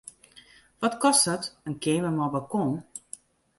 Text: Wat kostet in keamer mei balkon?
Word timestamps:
Wat 0.79 0.95
kostet 1.03 1.43
in 1.67 1.77
keamer 1.83 2.13
mei 2.17 2.31
balkon? 2.35 2.71